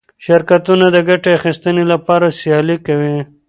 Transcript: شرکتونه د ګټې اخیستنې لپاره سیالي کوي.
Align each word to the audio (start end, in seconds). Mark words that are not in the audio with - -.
شرکتونه 0.25 0.85
د 0.91 0.97
ګټې 1.09 1.31
اخیستنې 1.39 1.83
لپاره 1.93 2.25
سیالي 2.39 2.77
کوي. 2.87 3.17